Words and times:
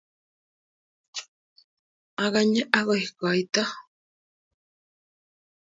Aganye 2.25 2.61
agoi 2.79 3.03
koito 3.17 3.63